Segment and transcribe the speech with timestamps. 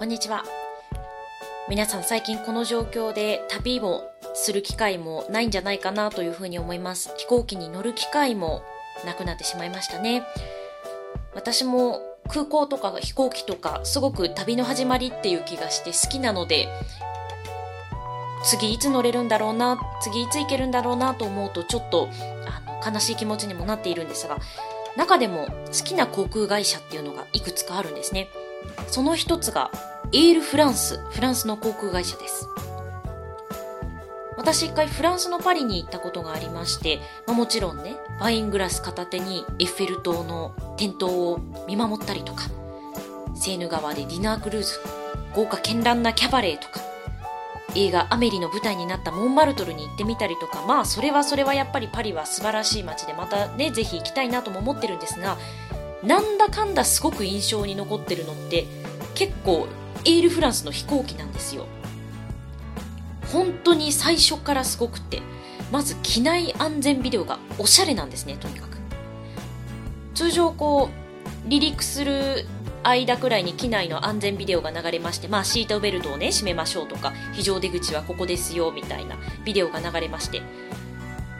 [0.00, 0.44] こんにちは。
[1.68, 7.12] 皆さん最近この状況で旅をする機会もないんじゃないかなというふうに思います。
[7.18, 8.62] 飛行機に乗る機会も
[9.04, 10.22] なくなってしまいましたね。
[11.34, 16.66] 私も空港とか飛行機とかすごく旅の始まりっていう気がして好きなので、
[18.42, 22.08] 次いつ乗れるんだろうな、次いつ行けるんだろうなと思うとちょっと
[22.46, 24.38] あの悲しい気持ちにもなっているんですが、
[24.96, 28.30] 中でも好きな航空会社っていうのがいくつかあるんですね。
[28.88, 29.70] その一つが
[30.12, 32.48] エールフランス、フランスの航空会社です。
[34.36, 41.38] 私一回フランスのパリに行ったことがありまして、まあ、もちろんね、ワイングラス片手にエッフェル塔の点灯を
[41.68, 42.48] 見守ったりとか、
[43.36, 44.80] セーヌ川でディナークルーズ、
[45.32, 46.80] 豪華絢爛なキャバレーとか、
[47.76, 55.38] 映画アメリの舞台になったモンマルトルに行ってみたりとか、まあそれはそれはやっぱりパリは素晴らしい街でまたね、ぜひ行きたいなとも思ってるんですが、
[56.02, 58.66] なんだかんだすごく印象に残ってるのって
[59.20, 59.68] 結構
[60.06, 61.66] エールフランスの飛行機なんですよ。
[63.30, 65.20] 本当に最初からすごくて、
[65.70, 68.78] まず機内安全ビデオがおしゃれなんですね、とにかく。
[70.14, 72.46] 通常こう、離陸する
[72.82, 80.40] 間くらいに機内の安全ビデオが流れまして、まあシートベルトをね、閉めましょうとか、非常出口はここですよ、みたいなビデオが流れまして、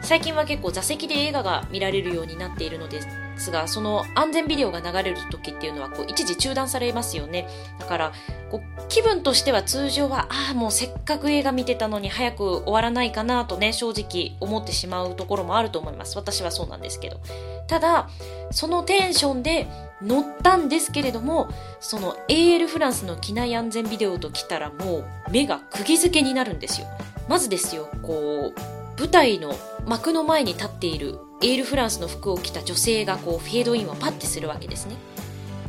[0.00, 3.02] 最近は結構座席で映画が見られるようになっているので
[3.40, 7.48] すが、その安全ビデオが流れる時っていうのはこう一時中断されますよね。
[7.78, 8.12] だから、
[8.50, 16.16] こう気分としては通常は、ああ、もうせっかく映画見てたのに早く終わらないかなとね、正直思ってしまうところもあると思います。
[16.16, 17.20] 私はそうなんですけど。
[17.66, 18.08] ただ、
[18.50, 19.66] そのテンションで
[20.02, 21.48] 乗ったんですけれども、
[21.80, 26.86] その AL フランスの機内安全ビデオと来たらもう目が釘付けになるんですよ。
[27.28, 29.54] まずですよ、こう、舞台の
[29.86, 34.96] 幕の前に立っているエールフランスの服を着た女性がこうフェードインをパッてするわけですね。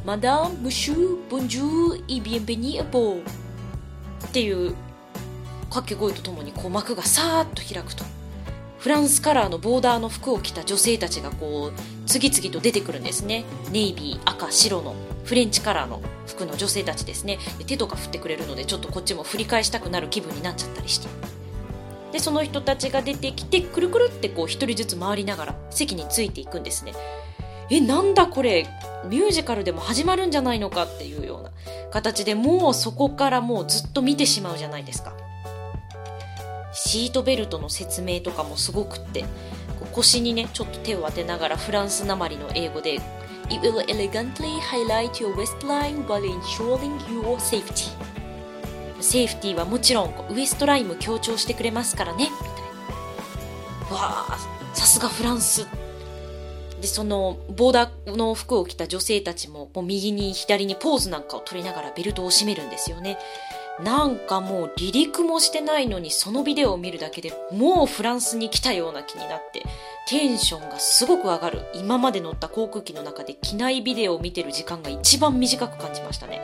[0.05, 3.23] マダム、ムシュー、ボンジュー、イビエンベニアボーっ
[4.31, 4.73] ていう
[5.63, 8.06] 掛け声とともにこう幕がさーっと開くと。
[8.79, 13.44] フランスカラーのボーダーの服を着た女性たちがこう次々と出てくるんですね。
[13.72, 14.95] ネイビー、赤、白の
[15.25, 17.39] フレンチカラーの服の女性たちですね。
[17.66, 21.09] 手とか振ってくれるのでちょっとこっちも振り返したくなる気分になっちゃったりして。
[22.12, 26.94] でその人たちが出てきてくるくるってこう一人ずつ回りながら席についていくんですね。
[27.69, 28.66] えなんだこれ？
[29.09, 31.51] ミュージカルでも始まるんじゃないのかっていうような
[31.91, 35.13] 形でもうそこからもうずっと見てしまうじゃないですか。
[36.73, 39.25] シートベルトの説明とかもすごくって
[39.94, 43.01] 腰にねちょっと手を当てながらフランスなまりの英語で
[43.50, 47.96] It will elegantly highlight your waistline while ensuring your safety.
[49.01, 52.29] セーフティーはもちろんウエストラインも強調してくれますからね。
[52.29, 54.37] みたいなわあ
[54.73, 55.67] さすがフランス。
[56.81, 63.17] でそのボーダーの服を着た女性たちももう右に左にポーズなんかを取りながらベルトを締めるんですよね。
[63.83, 69.63] なんかもう離陸もしてないのにそのビデオを見るだけでもうフランスに来たような気になって
[70.07, 71.61] テンションがすごく上がる。
[71.73, 76.41] 今まで乗った航空機の中で機内ビデオを見てる時間が一番短く感じましたね。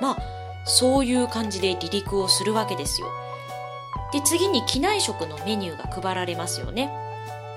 [0.00, 3.08] まあそういう感じで離陸をするわけですよ。
[4.12, 6.90] で、次に機内食のメニューが配られますよね。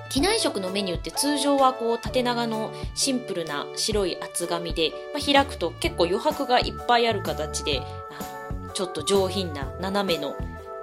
[0.09, 7.81] 機内食のメニューって通常はこう縦長のシンプルな白い厚紙で、まあ、開くと結構余白がいっぱいある形で、
[8.73, 10.35] ちょっと上品な斜めの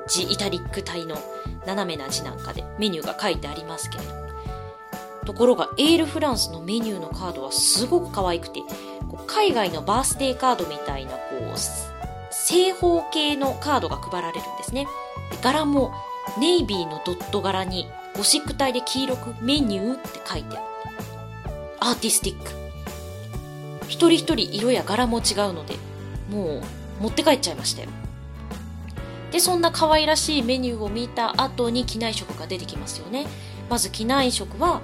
[0.07, 1.17] 字、イタリック体の
[1.67, 4.13] 斜めな字なんかでメニューが書いてありますけれど。
[5.25, 8.61] ところがエールフランスのメニューのカードはすごく可愛くて、
[9.27, 11.19] 海外のバースデーカードみたいなこ
[11.55, 11.59] う
[12.47, 14.87] 正方形のカードが配られるんですね。
[15.43, 15.93] 柄も
[16.38, 20.66] ネイビーのドット柄にゴシック体で黄色くメニューって書いてある。
[21.81, 22.50] アーティスティック。
[23.88, 25.77] 一人一人色や柄も違うので、
[26.31, 26.62] もう
[27.03, 27.88] 持って帰っちゃいましたよ。
[29.33, 33.27] で、そんな可愛らしいメニューを見た後に機内食が出てきますよね。
[33.69, 34.80] まず機内食は、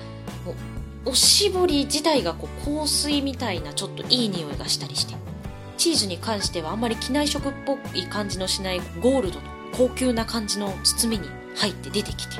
[1.04, 5.14] おしぼり自体がこう香水みたいなちょっといい匂いがしたりして。
[5.80, 12.36] チーズに関してはあんまり機内食っぽい感じのしないゴールドの高級な感じの包みに入って出てきて。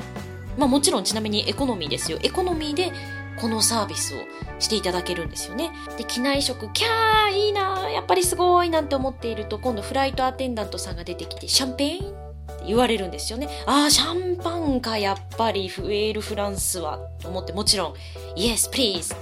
[0.59, 2.19] まあもちろんちなみにエコノミーですよ。
[2.21, 2.91] エコノミーで
[3.37, 4.19] このサービスを
[4.59, 5.71] していただけるんですよね。
[5.97, 13.49] で機内食キャーいいなやっぱりすごいなんて思っていると今度フライトアテンダントさんが出てきてシャンペーンって言われるんですよね。
[13.65, 17.93] ああシャンパンかやっぱりフエールフランスはと思ってもちろん
[18.35, 19.15] イエスプリーズ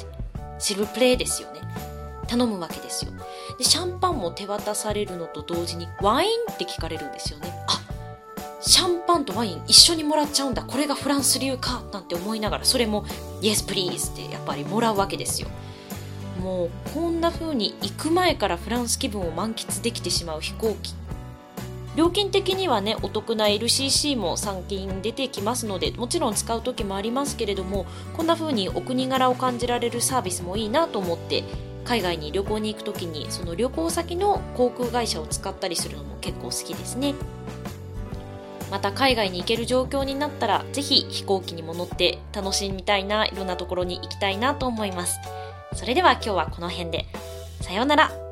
[0.60, 1.62] シルプレイですよね。
[2.28, 3.12] 頼むわけですよ。
[3.60, 7.54] でシャンパンも手渡されるのと同時にワインって聞かれるんですよね。
[7.68, 7.82] あ
[8.62, 10.64] シャンパンとワイン一緒にもらっちゃうんだ。
[10.64, 13.04] これがフランス流かなんて思いながらそれも
[13.42, 15.50] Yes please ってやっぱりもらうわけですよ。
[16.42, 20.94] もうこんな風に行く前からフランス気分を満喫できてしまう飛行機。
[21.98, 27.86] 料金的にはねお得な LCC も参金出てきますのでもちろん使う時もありますけれども
[28.16, 31.44] こんな風にお国柄を感じられるサービスもいいなと思って
[31.86, 37.16] 海外に旅行に行く時にその旅行先の航空会社を使ったりするのも結構好きですね。
[38.72, 45.20] また海外に行ける状況になったら是非飛行機にも乗って楽しみたいないろんなところに行きたいなと思います。
[45.74, 47.06] それでは今日はこの辺で。
[47.62, 48.29] さようなら。